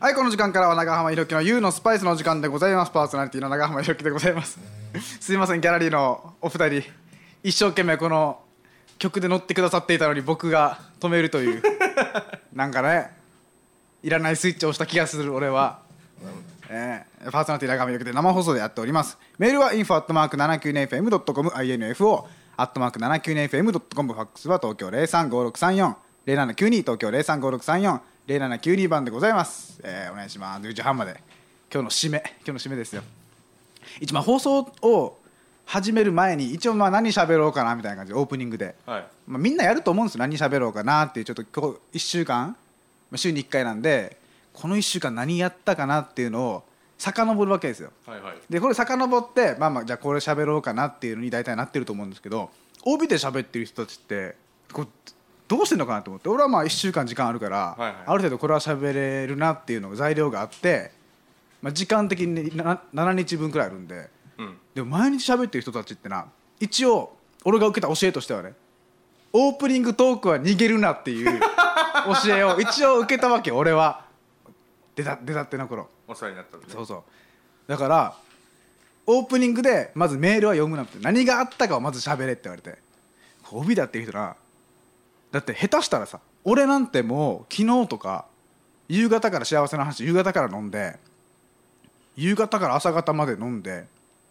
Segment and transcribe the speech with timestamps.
[0.00, 2.90] はいこの時間からは長浜ひろきの YOU のスパイスの時間でございます。
[2.90, 4.58] パーソナリティの長浜ひろきでございます。
[5.20, 6.82] すいませんギャラリーのお二人
[7.42, 8.40] 一生懸命この
[8.98, 11.62] 曲で乗ってくださっていたのに僕が止めるという
[12.52, 13.12] なんかね
[14.02, 15.78] いらないスイッチを押した気がする俺は、
[16.68, 19.16] えー、パーソナリティ長浜ひろきで生放送でやっております。
[19.38, 22.24] メールは info.792fm.com info
[22.56, 25.94] アットマーク 792fm.com ファックスは東京035634
[26.26, 30.62] 0792東京035634 0792番でございます、えーお願いします。
[30.62, 31.20] 10時半まで。
[31.70, 32.22] 今日の締め。
[32.38, 33.02] 今日の締めですよ。
[34.00, 35.18] 一番放送を
[35.66, 38.14] 始める前に一応まあ何喋ろうかなみたいな感じ。
[38.14, 39.04] でオープニングで、はい。
[39.26, 40.20] まあ、みんなやると思うんですよ。
[40.20, 42.56] 何喋ろうかなっていうちょっと今日1週間。
[43.10, 44.16] まあ週に1回なんで
[44.54, 46.64] この1週間何やったかなっていうのを
[46.96, 47.92] 遡るわけですよ。
[48.06, 48.36] はいはい。
[48.48, 52.48] でこれ遡ってまあまあじゃあこれ喋ろうかなっていうのに大体なってると思うんですけど
[52.84, 54.34] 帯で喋ってる人たちって
[54.72, 54.88] こう
[55.46, 56.28] どうしてんのかなと思って。
[56.28, 57.94] 俺はまあ1週間時間あるから、はいはい。
[58.06, 60.92] ある程度これは喋れるなっていうのが材料があって、
[61.60, 64.08] まあ、時間的にな7日分くらいあるんで。
[64.38, 64.56] うん。
[64.74, 66.26] でも毎日喋ってる人たちってな
[66.60, 68.54] 一応俺が受けた教えとしてはね
[69.32, 71.40] オープニングトークは逃げるなっていう
[72.24, 74.04] 教えを一応受けたわけ俺は。
[74.96, 75.88] 出た出たっての頃。
[76.06, 77.02] お世話になったんで、ね、そうそう。
[77.66, 78.14] だから
[79.06, 80.98] オープニングでまずメールは読むなって。
[81.00, 82.78] 何があったかをまず喋れって言われて。
[83.50, 84.36] 帯だっていう人な
[85.34, 88.26] だって下手したらさ俺なんてもう昨日とか
[88.88, 90.96] 夕方から幸せな話夕方から飲んで
[92.14, 93.86] 夕方から朝方まで飲んで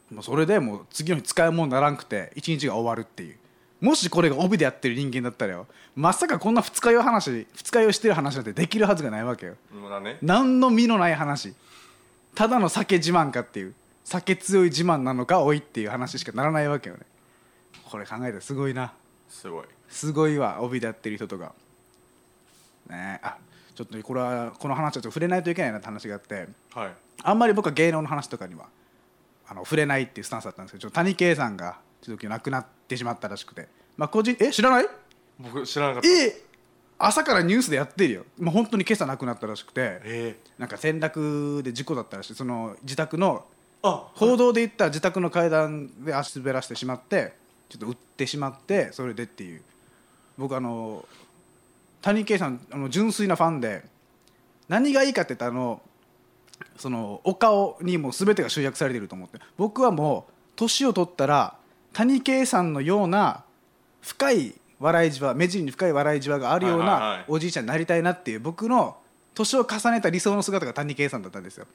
[0.09, 3.36] もうそれでもう次の日使い物にならんくて一日が終わるっていう。
[3.81, 5.68] もしこれが帯でやってる人間だったらよ。
[5.94, 9.56] まさかこんな二日酔い話二日酔いしてる話なんてできるはずがないわけよ。
[10.00, 10.20] ね。
[10.22, 11.54] 何の身のない話。
[12.34, 13.74] ただの酒自慢かっていう。
[14.06, 17.02] 酒強い自慢なのかおいっていう話しかならないわけよね。
[17.84, 18.94] これ考えたらすごいな。
[19.28, 21.53] すごいすごいわ帯でやってる人とか。
[22.89, 23.19] ね。
[23.23, 23.38] えあ
[23.75, 26.47] ちょっとこれはこの話はちょっと触れないといけないなって話があって。
[26.73, 26.91] はい。
[27.23, 28.66] あんまり僕は芸能の話とかには
[29.47, 33.68] あの触れないっていうスタンスだったんですけどちょっと谷圭さんがちょっと亡くなってしまったらしくて。
[33.95, 34.88] まあ個人え知らない？
[35.40, 36.07] 僕知らなかった。
[36.09, 36.35] え
[37.00, 38.25] 朝からニュースでやってるよ。
[38.39, 40.00] もう本当に今朝亡くなったらしくて。
[40.03, 42.35] えなんか転落で事故だったらしい。
[42.35, 43.45] その自宅の
[43.81, 47.34] あ報道で言った自宅の階段で足滑らしてしまって
[47.68, 49.62] ちょっと打ってしまってそれでっていう
[50.38, 51.05] 僕あの
[52.01, 53.83] 谷圭さんあの純粋なファンで
[54.67, 55.81] 何がいいかって言ったらあの
[56.77, 61.55] そのお顔にもう全てが集約されていると思って僕はもう年を取ったら
[61.94, 63.44] 谷圭さんのような
[64.01, 68.97] 深い笑いじわ目尻に深い笑いじわがあるようなおじいちゃんになりたいなっていう僕の
[69.33, 71.65] 年を重ねた理想の姿が谷圭さんだったんですよ。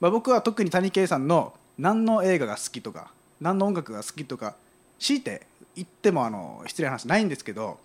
[0.00, 4.56] まあ、僕は特に谷圭さんの何の映画が好きとか何の音楽が好きとか
[4.98, 7.78] 強いて言ってもあの失礼な話ないんですけど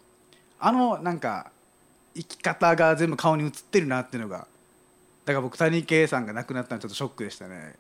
[0.59, 1.51] あのなんか
[2.15, 4.47] 生き方が全部顔に映ってるなっていうのが
[5.27, 7.75] だから僕谷圭さんが亡くなったのちょっとショックでしたね。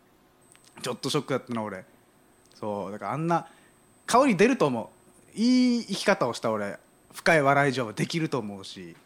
[0.81, 1.85] ちょっとショックだったな俺。
[2.53, 3.47] そうだからあんな
[4.05, 4.91] 顔に出ると思
[5.33, 5.39] う。
[5.39, 6.77] いい生き方をした俺。
[7.13, 8.97] 深い笑い上はできると思うし。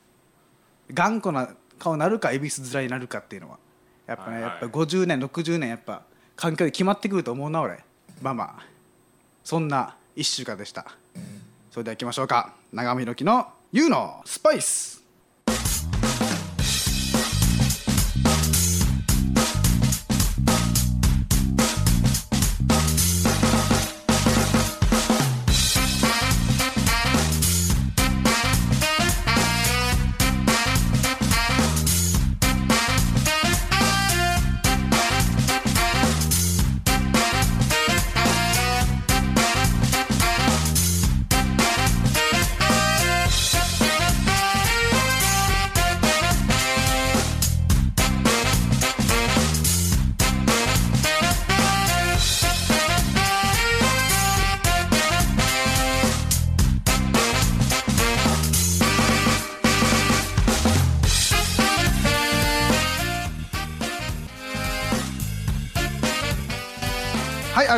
[0.92, 3.60] 頑固な顔になるか恵比寿面になるかっていうのは。
[4.08, 4.52] やっぱね、はいはい。
[4.54, 6.02] やっぱ50年60年やっぱ
[6.36, 7.84] 環境で決まってくると思うな俺。
[8.24, 8.66] まあまあ。
[9.44, 10.86] そんな1週間でした。
[11.70, 12.56] それでは行きましょうか。
[12.74, 13.24] 長浜ひろき
[13.74, 15.01] 言うなスパイス。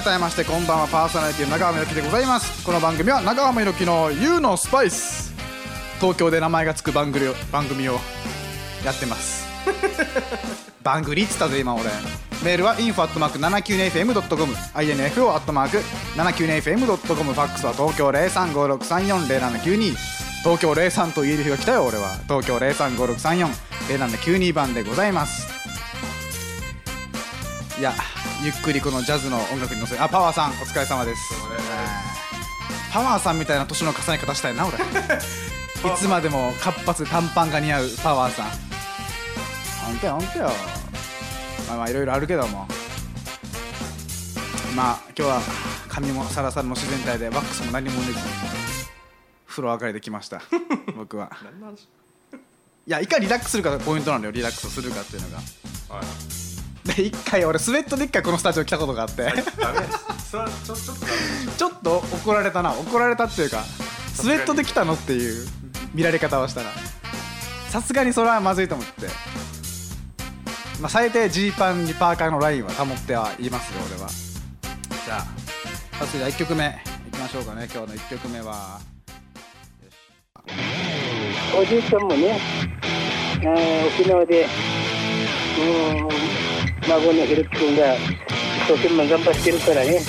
[0.03, 2.65] 改めましてこんばんはパーソナリティの長浜ひろきでございます。
[2.65, 5.33] この番組は長浜ひろきの YOU のスパイス
[6.01, 7.93] 東京で名前がつく番組を番組を
[8.83, 9.47] やってます。
[10.83, 11.83] 番組っつったぜ今俺。
[12.43, 19.95] メールは info.792fm.com info.792fm.com ファックスは東京0356340792
[20.43, 22.17] 東京03と言える日が来たよ俺は。
[22.27, 25.47] 東京0356340792番でございます。
[27.79, 27.93] いや
[28.43, 31.33] ゆっくりこのジャズの音楽に乗せあパワーさんお疲れ様です。
[32.91, 34.75] パワーさんみたいな年の重ね方したいな俺。
[35.89, 38.49] いつまでも活発で短パンが似合うパワーさん。
[39.85, 40.51] 本当よ本当よ。
[41.69, 42.67] まあまあいろいろあるけども。
[44.75, 45.41] まあ今日は
[45.87, 48.25] 髪もサラサラの自然体でワックスも何も塗れずに
[49.47, 50.41] 風呂上がりできました。
[50.97, 51.31] 僕は。
[52.85, 55.37] いやいかにリラックスするかがポイントなのよリラックスするかっていうのが。
[55.95, 56.42] はい
[56.85, 59.23] で一回俺スウェットで一回このスタジオ来たことがあって。
[59.23, 59.41] ダメ。
[59.41, 61.11] ですそれはちょちょっとダメ。
[61.11, 61.17] で
[61.51, 62.71] すちょっと怒られたな。
[62.73, 63.63] 怒られたっていうか
[64.13, 65.47] スウェットで来たのっていう
[65.93, 66.69] 見られ方をしたら。
[67.69, 69.07] さすがにそれはまずいと思って。
[70.81, 74.09] まあ最低ジーパンにパーカーのラインは保ってはいますよ俺は。
[75.05, 75.19] じゃあ。
[75.19, 75.25] さ
[76.01, 76.65] あそれでは1曲目。
[77.07, 77.67] いきましょうかね。
[77.73, 78.79] 今日の1曲目は。
[81.55, 82.39] おじいちゃんもね、
[83.41, 84.47] あー沖縄で、う
[86.01, 86.07] ん、
[86.87, 88.01] 孫のひろき君が一
[88.67, 89.99] 生懸命頑張ってるからね、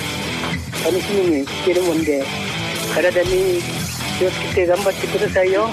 [0.83, 2.23] 楽しみにしてるもんで、
[2.93, 3.61] 体に
[4.19, 5.69] 気をつけて頑張ってくださいよ。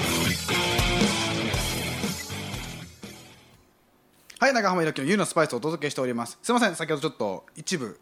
[4.39, 6.37] はい長浜ひろきの「ユーのスパイス」をお届けしております。
[6.43, 7.97] すいません先ほどちょっと一部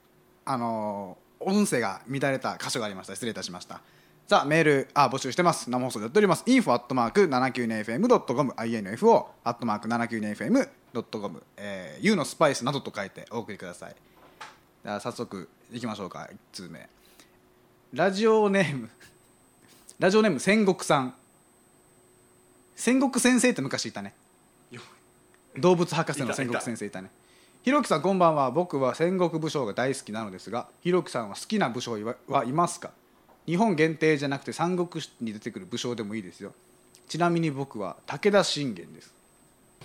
[0.45, 3.13] あのー音声が乱れた箇所がありました。
[3.15, 3.81] 失礼いたしました。
[4.27, 5.69] さあメールあ募集してます。
[5.69, 6.43] 生放送でやっております。
[6.45, 13.95] info アットマーク 792fm.com info アットマーク 792fm.com えー、ユーのスパイスなどと書いてお送りください。
[14.83, 16.29] では早速いきましょうか。
[16.31, 16.87] 1通目。
[17.93, 18.89] ラジオネーム。
[19.99, 21.13] ラジオネーム戦国さん。
[22.75, 24.13] 戦国先生って昔いたね。
[24.71, 24.81] よ
[25.57, 27.11] 動物博士の戦国先生いたね。
[27.63, 28.49] ひろきさんこんばんは。
[28.49, 31.97] 僕は戦国武将が大好きなのですがひろきさんは好きな武将
[32.27, 32.91] はいますか？
[33.45, 36.53] 日本限定じゃなくて三国志に出てくる武将でもいいですよ。
[37.07, 39.13] ちなみに僕は武田信玄です。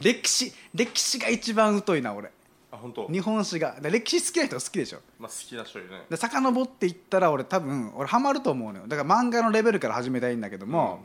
[0.02, 2.30] 歴史歴史が一番疎いな俺。
[2.70, 3.08] あ本当？
[3.08, 3.80] 日本史が。
[3.80, 4.98] で歴史好きな人好きでしょ。
[5.18, 6.02] まあ好きな人いるね。
[6.10, 8.86] で遡っていったら俺多分俺ハマると思うのよ。
[8.86, 11.04] だから漫画のレベルから始めたいんだけども、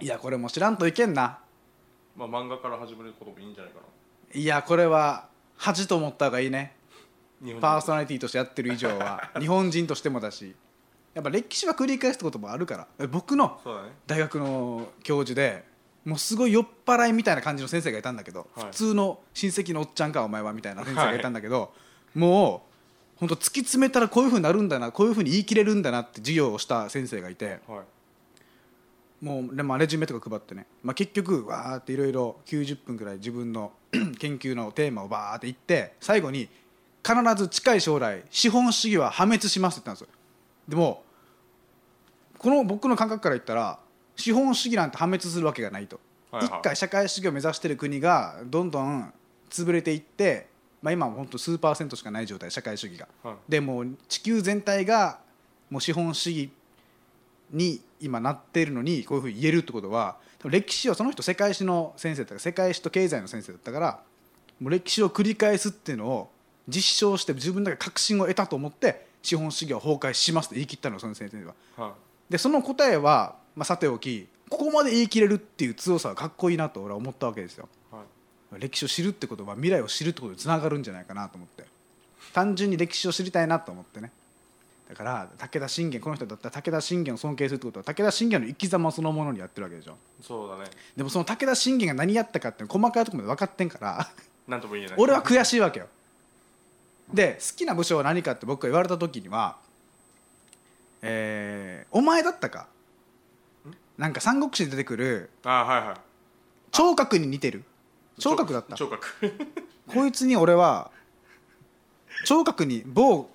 [0.00, 1.38] いやこれもう知らんといけんな。
[2.16, 3.78] まあ漫画から始めることもいいんじゃないか
[4.34, 6.74] いやこれは恥と思った方がいいね。
[7.60, 9.30] パーソナリティとしてやってる以上は。
[9.38, 10.54] 日本人としてもだし
[11.14, 12.86] やっぱ歴史は繰り返すこともあるから。
[12.98, 13.60] え僕の
[14.06, 15.64] 大学の教授で
[16.04, 18.66] もうすごい酔っ払いみたいな感じの先生がいたんだけど、はい。
[18.66, 21.72] 普通の親戚のおっちゃんかお前はみたいな先生がいたんだけど、
[22.14, 22.68] もう
[23.18, 29.24] 本当突き詰めたらこういうふうになるんだなこういうふうに言い切れるんだなって授業をした先生がいてはい。
[29.24, 33.72] もうでまあレジュメとか配ってね、まあ、結局わーっていろいろ90分ぐらい自分の
[34.18, 36.48] 研究のテーマをバーって言って最後に
[37.04, 40.17] 必ず近い将来資本主義は破滅しますって言ったんですよ
[40.68, 41.02] でも
[42.38, 43.78] この僕の感覚から言ったら
[44.16, 45.98] 資本主義なんて破滅するわけがないと、
[46.30, 46.58] はいはい。
[46.58, 49.12] 一回社会主義を目指してる国がどんどん
[49.50, 50.48] 潰れていって、
[50.82, 53.36] まあ、今は本当数パーセントしかない状態社会主義が、はい。
[53.48, 55.18] でもう地球全体が
[55.70, 56.50] もう資本主義
[57.50, 64.00] に今なっているのにこういうふうに言えるってことは歴史はその人世界史の先生だから世界史と経済の先生だったから
[64.60, 66.30] もう歴史を繰り返すっていうのを
[66.68, 71.54] 実証して自分だけ確信を得たと思って資本主義は崩壊しますって言い切ったのその先生は。
[71.76, 72.32] はい。
[72.32, 77.68] でその答えは、まあ、さておきここまで言い切れるっていう強さはかっこいいなと俺は思ったわけですよ。
[77.90, 78.02] は
[78.56, 78.60] い。
[78.60, 81.64] 歴史を知るってことは未来を知るってことにつながるんじゃないかなと思って。
[82.32, 84.10] 単純に歴史を知りたいなと思ってね。
[84.88, 89.96] だから武田信玄この人だったら武田信玄を尊敬するってことは武田信玄の生き様そのものにやってるわけでしょ。
[90.22, 90.64] そうだね。
[90.96, 94.08] でもその武田信玄が何やったかって細かいところまで分かってんから。
[94.46, 94.94] なんとも言えない。
[94.98, 95.88] 俺は悔しいわけよ
[97.12, 99.56] で好きな武将は何かって僕が言われた時には
[101.02, 102.66] えーお前だったか？
[103.96, 105.96] なんか三国志で出てくるあはいはい。
[106.70, 107.64] 聴覚に似てる。
[108.18, 108.76] 聴覚だった。
[108.76, 109.06] 聴覚。
[109.88, 110.90] こいつに俺は
[112.26, 113.30] 聴覚に某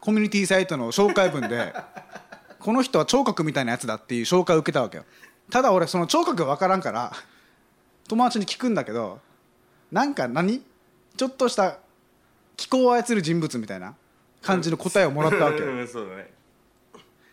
[0.00, 1.74] コミュニティサイトの紹介文で
[2.60, 5.04] この人は聴覚みたいなやつだっていう紹介を受けたわけよ。
[5.50, 7.12] ただ俺その聴覚が分からんから
[8.08, 9.20] 友達に聞くんだけど
[9.90, 10.62] なんか何？
[11.16, 11.78] ちょっとした
[12.56, 13.94] 気候を操る人物みたいな
[14.42, 15.58] 感じの答えをもらったわけ。
[15.60, 16.32] ようんそうだね。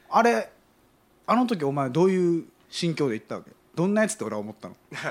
[0.09, 0.51] あれ
[1.25, 3.51] あの時お前どういう心境で言ったわけ？
[3.75, 4.75] どんなやつって俺は思ったの？
[4.91, 5.09] じゃ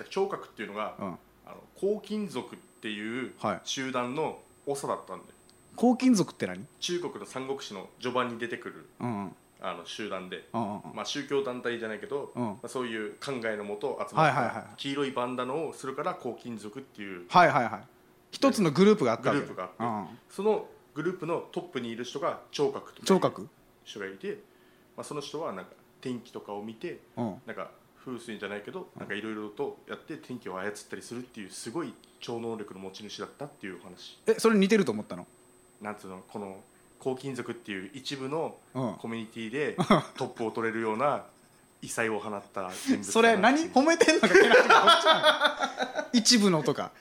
[0.00, 1.06] あ聴覚っていうのが、うん。
[1.46, 3.60] あの黄金族っていうはい。
[3.64, 5.24] 集団の長だったんで、
[5.76, 6.64] 黄金族って何？
[6.78, 9.36] 中国の三国志の序盤に出てくるうんうん。
[9.62, 12.44] あの集団で、うんうんまあ、宗教団体じゃないけど、うん。
[12.46, 17.82] まあ、そういう考えのもと集まっはいはいはいた黄色いバンダナをするから黄金族っていうはいはいはい
[18.30, 19.40] 一つのグループがあったわけ。
[19.42, 19.74] グループがあって
[20.12, 20.18] うん。
[20.30, 23.48] そのグループのトップにいる人が聴覚と聴覚。
[23.84, 24.38] 人がいて、
[24.96, 27.34] まあ、その人はなんか天気とかを見てうん。
[27.46, 27.70] なんか
[28.04, 34.18] 風水じゃないけどなんかいろいろとやって天気を操ったりするっていうすごい超能力の持ち主だったっていうお話。
[34.26, 35.26] えそれ似てると思ったの？
[35.82, 36.60] なんつうのこの
[37.02, 38.94] 黄金族っていう一部のうん。
[38.94, 39.76] コミュニティで
[40.16, 41.24] トップを取れるような
[41.82, 43.70] 異彩を放った人物それ何？
[43.70, 44.28] 褒めてんのか
[46.12, 46.92] 一部のとか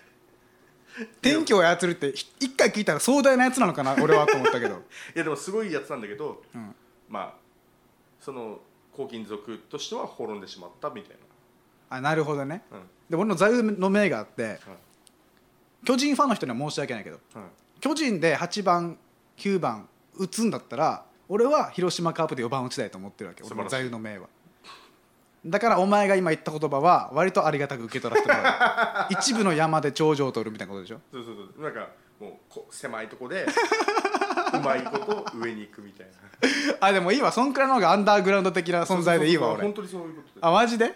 [1.22, 4.76] 天気を操るってひ一回聞いたら壮大なやつなのかな俺はと思ったけど。
[5.16, 6.76] いやでもすごいやつなんだけど、ん
[7.08, 7.34] まあ
[8.20, 8.60] その
[8.96, 11.18] 黄金族としては滅んでしまったみたい
[11.90, 12.64] あなるほどね。
[12.72, 12.84] な、うん。
[13.10, 14.60] で俺の座右の銘があってはい。
[15.86, 17.44] 巨人ファンの人には申し訳ないけどはい。
[17.80, 18.98] 巨人で8番
[19.38, 24.28] 9番打つんだったら俺は広島カープで4番打ちたいと思ってるわけ俺の座右の銘は
[25.46, 29.14] だからお前が今言った言葉は割とありがたく受け取らせてもらう。
[29.20, 31.00] 一部の山で頂上を取るみたいなことでしょ？
[31.14, 31.64] そうそうそう。
[31.64, 31.88] なんか
[32.20, 33.46] もうこ狭いとこで
[34.54, 36.14] うまいこと上に行くみたいな。
[36.82, 37.32] あでもいいわ。
[37.32, 39.62] そんくらいの方がアンダーグラウンド的な存在でいいわ俺。
[39.64, 40.94] 本当にそういうことであマジで？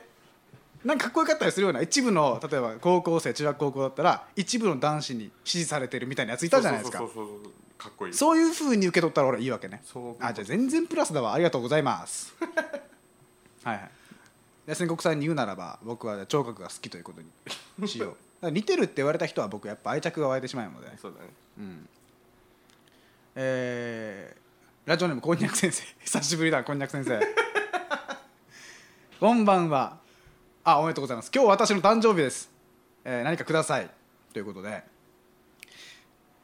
[0.84, 1.82] なんかかっこよかったりするような？
[1.82, 6.98] 一部の例えば高校生中学高校だったら一部の男子に支持されてるみたいなやついたじゃないですか。
[6.98, 7.54] そうそうそうそう。
[7.78, 8.14] かっこいい。
[8.14, 9.82] そういうふうに受け取ったら俺いいわけね。
[9.86, 11.34] そうあじゃあ全然プラスだわ。
[11.34, 12.34] ありがとうございます。
[13.64, 13.90] はいはい
[14.66, 17.22] で宣国さんに言うならば僕は聴覚が好きということ
[17.78, 18.52] に しよう。
[18.52, 20.98] 似てるって言われた人は僕やっぱ愛着が湧いてしまうので。
[20.98, 21.30] そうだね。
[21.58, 21.90] うん。
[23.36, 24.44] えー
[24.86, 25.82] ラジオネームこんにゃく先生。
[26.04, 27.20] 久しぶりだこんにゃく先生。
[29.18, 29.98] こんばんは。
[30.66, 31.32] あおめでとうございます。
[31.34, 32.50] 今日私の誕生日です、
[33.06, 33.90] えー何かください。
[34.34, 34.84] ということで。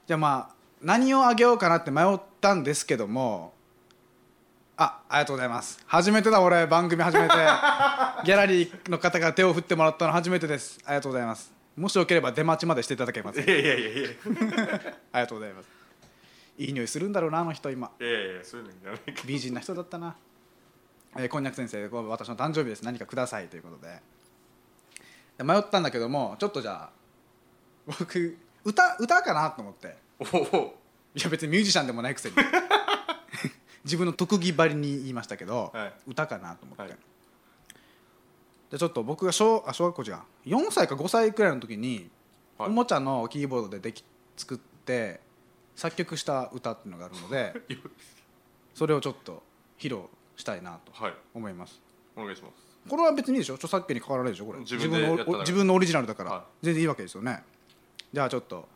[0.08, 3.54] じゃあまあ何をあげようかなって迷ったんですけども
[4.82, 5.78] あありがとうございます。
[5.86, 7.36] 初めてだ俺番組始めて。
[8.24, 10.80] ギャラリーの方が手を振ってもらったの初めてです。
[10.86, 11.52] ありがとうございます。
[11.76, 14.10] もしよければ出待ちまでしていただけますいやいやいやいや。
[14.10, 14.16] い
[15.12, 15.68] ありがとうございます。
[16.58, 17.92] いい匂いするんだろうなあの人今。
[18.00, 20.16] やいやいやそういうのじゃないか美人な人だったな、
[21.18, 24.02] えーこんにゃく先生私の誕生日です何かくださいということで。
[25.38, 26.90] で迷ったんだけどもちょっとじゃあ
[27.86, 29.98] 僕歌歌かなと思って。
[30.20, 30.24] お
[30.58, 30.80] お。
[31.16, 32.36] いや別にミュージシャンでもないくせに
[33.84, 35.94] 自分の特技ばりに言いましたけど、はい。
[36.08, 36.98] 歌かなと思って、はい。
[38.72, 42.10] でちょっと僕が小あ小学校違う4歳か5歳くらいの時に、
[42.58, 42.70] はい。
[42.70, 44.04] おもちゃのキーボードででき
[44.38, 45.20] 作って
[45.76, 47.54] 作曲した歌っていうのがあるので
[48.76, 49.42] それをちょっと
[49.78, 50.02] 披露
[50.36, 51.14] したいなとはい。
[51.34, 51.82] 思います。
[52.16, 52.54] お願いします。
[52.90, 53.56] これは別にいいでしょ？
[53.56, 54.46] 著作権に関わらないでしょ？
[54.46, 54.60] これ。
[54.60, 56.66] 自分のお自分のオリジナルだから、はい。
[56.66, 57.44] 全然いいわけですよね。
[58.14, 58.68] じゃあちょっと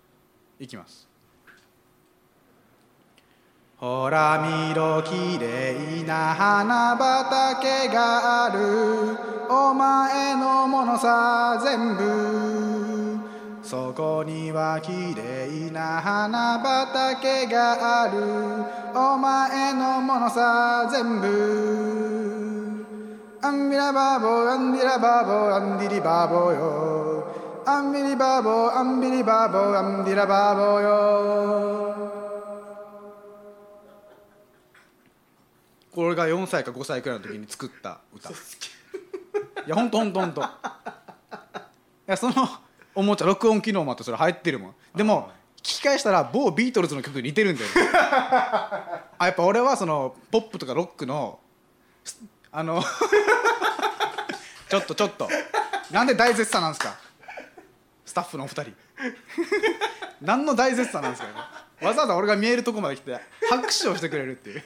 [0.60, 1.08] いきます
[3.84, 9.18] ほら見ろきれいな花畑がある
[9.50, 13.20] お前のものさ全部
[13.62, 18.24] そこにはきれいな花畑がある
[18.98, 22.86] お前のものさ全部
[23.42, 27.28] unbelievable unbelievable unbelievable よ。
[27.66, 30.82] unbelievable unbelievable unbelievable
[32.08, 32.13] よ。
[35.94, 38.30] これが4歳か5歳くらいの時に作った歌。
[38.30, 38.34] い
[39.68, 40.42] やほんとほんとほんと。
[40.42, 40.46] い
[42.08, 42.36] やその
[42.96, 44.76] おもちゃ録音機能もあってそれ入ってるもん。
[44.96, 47.76] でも聞き返したら某ビートルズの曲に似てるんだよね。
[49.18, 51.40] あやっぱ俺はそのポップとかロックの
[52.04, 52.20] す
[52.52, 52.84] あの
[54.70, 55.30] ちょっとちょっと。
[55.92, 56.96] なんで大絶賛なんですか？
[58.06, 58.74] スタッフのお二人。
[60.22, 61.28] 何の大絶賛なんですか
[61.82, 63.20] わざわざ俺が見えるとこまで来て
[63.50, 64.64] 拍手をしてくれるっていう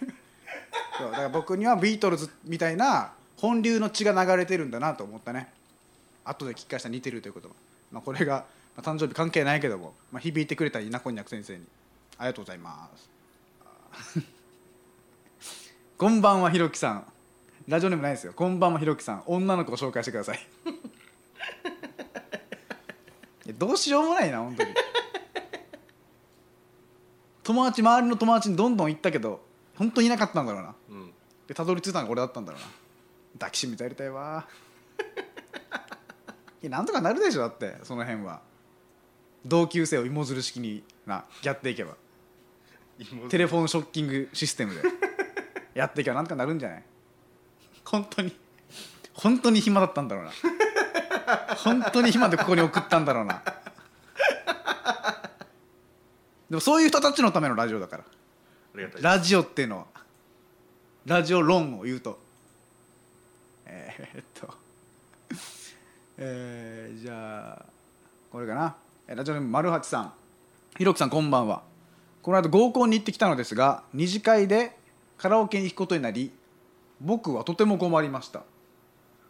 [0.98, 5.50] そうだから僕にはビートルズみたいな本流の血が流れてるんだなと思ったね。
[6.26, 7.50] 後で聞き返したら似てるということ、
[7.92, 11.66] まあ、これが、まあ、誕生日関係ないけども、まあ、響いてくれたらいいなこんにゃく先生に。
[12.18, 13.10] ありがとうございます。
[15.98, 17.06] こんばんはひろきさん。
[17.68, 18.34] ラジオネームないですよ。
[18.34, 19.24] こんばんはひろきさん。
[19.26, 20.40] 女の子を紹介してください。
[23.58, 24.74] どうしようもないな本当に。
[27.44, 29.47] 友達周りの友達にどんどん行ったけど
[29.78, 30.76] 本当にいなかったんだろうな。
[30.90, 31.14] うん。
[31.48, 32.68] でたどり着いたのが俺だったんだろうな。
[33.34, 34.48] 抱きしめてやりたいわ。
[36.62, 38.42] いやなんとかなるでしょだってその辺は。
[39.46, 41.96] 同級生を芋づる式になやっていけば。
[43.00, 44.82] 妹テレフォンショッキングシステムで。
[45.76, 46.84] やっていけばなんとかなるんじゃない？
[47.86, 48.36] 本当に
[49.14, 50.32] 本当に暇だったんだろうな。
[51.58, 53.44] 本当に暇でここに送ったんだろうな。
[56.50, 58.04] でもそういう人たちのためのラジオだから
[58.78, 59.86] ありがたいラジオっていうのは
[61.06, 62.20] ラジオ論を言うと。
[63.66, 64.54] えー、っと
[66.18, 67.66] えー、じゃあ
[68.32, 68.76] これかな。
[69.08, 70.14] ラジオネーム丸八さん。
[70.78, 71.64] ひろきさんこんばんは。
[72.22, 74.76] この間合コンに行ってきたのですが二次会で
[75.18, 76.32] カラオケに行くことになり
[77.00, 78.44] 僕はとても困りました。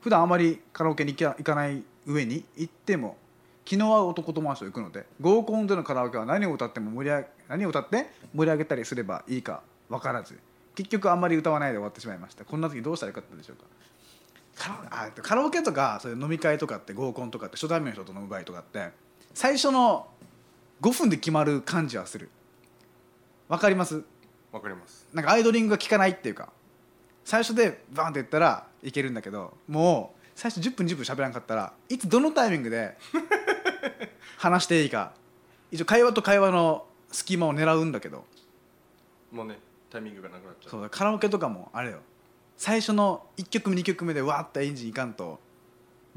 [0.01, 3.17] 普段あまりカラオケに行か行かない上に行っても
[3.67, 10.39] 気の合う男友達と行くので合コンでのカラオケは何を歌っても盛り上げ何を歌って盛り上げたりすればいいか分からず
[10.73, 12.45] 結局あんまり歌わないで終わってしまいました。
[12.45, 13.65] こんな時どうしたらよかったでしょうか。
[15.21, 18.91] カラオケとかそういう飲み会とかって合コンとかって初対面の人と飲む場合とかって
[19.33, 20.07] 最初の
[20.81, 22.29] 5分で決まる感じはする。
[23.49, 24.01] わかります？
[24.53, 25.05] わかります。
[25.13, 26.53] なんかアイドリングが効かないっていうか
[27.25, 32.95] 最初でバーンって言ったらいけるんだけどもう最初10分10分喋らんかったらいつどのタイミングで
[34.37, 35.11] 話していいか。
[35.71, 38.23] 一応会話と会話の隙間を狙うんだけど。
[39.31, 40.69] もうねタイミングがなくなっちゃう。
[40.71, 41.99] そうだカラオケとかもあれよ。
[42.55, 45.39] 最初の1曲目2曲目でわーってエンジンいかんと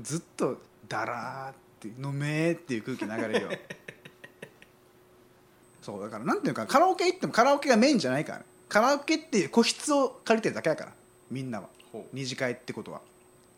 [0.00, 0.58] ずっと
[0.88, 3.50] ダラーって飲めーっていう空気流れるよ。
[5.82, 8.38] そうだからなんていうのかなカラオケ行ってもカラオケがメインじゃないから。
[8.40, 10.92] ねカラオケっていう個室を借りてるだけだから
[11.30, 11.68] みんなは。
[12.12, 13.00] 二次会ってことは。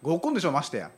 [0.02, 0.90] 合コンでしょましてや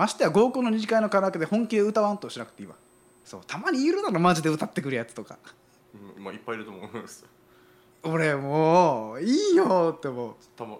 [0.00, 2.74] ましてや合コンの二次会のカラオケで本気で歌わんとしなくていいわ。
[3.22, 5.36] そうたまにいるだろマジで歌ってくるやつとか。
[6.16, 7.26] うんまあいっぱいいると思います
[8.02, 10.34] 俺もういいよって思う。
[10.56, 10.78] たま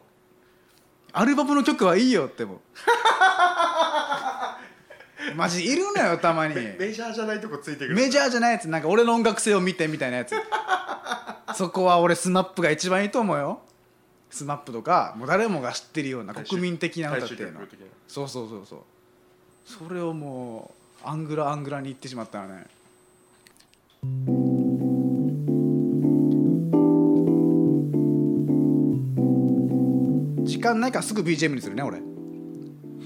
[1.12, 2.62] アルバムの曲はいいよっても
[5.36, 6.54] マジいるのよたまに。
[6.54, 7.94] メジャーじゃないとこついてくる。
[7.94, 10.34] メジャーじゃないやつなんか俺の音楽性を見てみたいなやつ。
[11.54, 13.60] そこは俺スマップが一番いいと思うよ。
[14.30, 17.60] スマップとかもう誰もが知ってるような国民的な歌っていうの
[18.08, 18.78] そうそうそうそう
[19.64, 20.70] それをも
[21.04, 22.66] うアングラアングラに言ってしまったらね。
[30.44, 31.98] 時間ないからすぐ BGM にするね俺。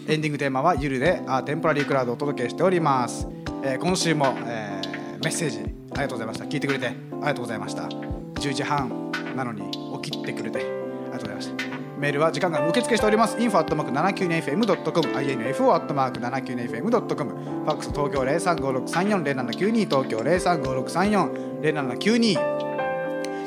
[0.07, 3.27] エンディングテーマはゆるであ Temporary Cloud をお届けしております、
[3.63, 4.85] えー今週も、えー
[5.25, 5.69] メッセージあり
[6.03, 6.45] がとうございました。
[6.45, 7.85] 聞いてくれてありがとうございました。
[7.85, 9.71] 10時半なのに
[10.03, 10.67] 起きてくれてあり
[11.13, 11.84] がとうございました。
[11.99, 13.37] メールは時間が受付しております。
[13.37, 22.55] info.792fm.com info.792fm.com ファックス東京0356340792東京0356340792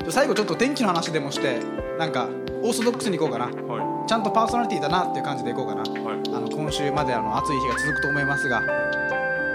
[0.09, 1.59] 最後ちょっと天気の話でもして
[1.99, 2.29] なんか
[2.63, 3.45] オーソドックスにいこうかな。
[3.45, 5.83] はちゃんとパーソナリティだなっていう感じでいこうかな。
[5.83, 6.15] いはい。
[6.33, 8.63] あの今週まであの暑い日が続くと思いますが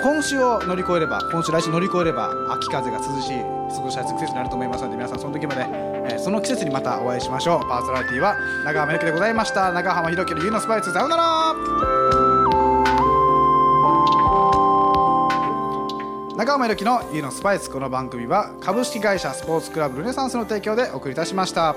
[0.02, 3.46] 今週を乗り越えれば今週来週乗り越えれば秋風が涼しい過
[3.80, 5.64] ごしやすい季節になると思いますので皆さんその時まで、
[6.04, 7.60] えーその季節にまたお会いしましょう。
[7.68, 9.72] パーソナリティは長浜由紀でございました。
[9.72, 10.92] 長浜ひろきのゆうのスパイス。
[10.92, 11.54] さようなら。
[16.36, 17.70] 長浜由紀のゆうのスパイス。
[17.70, 21.74] この番組は株式会社スポーツクラブルネサンスの提供でお送りいたしました。